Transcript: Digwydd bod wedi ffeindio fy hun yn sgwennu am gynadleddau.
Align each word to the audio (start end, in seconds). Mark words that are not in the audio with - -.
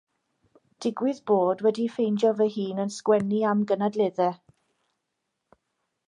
Digwydd 0.83 1.17
bod 1.31 1.59
wedi 1.65 1.83
ffeindio 1.97 2.31
fy 2.39 2.47
hun 2.55 2.81
yn 2.85 2.93
sgwennu 2.95 3.41
am 3.49 3.61
gynadleddau. 3.73 4.39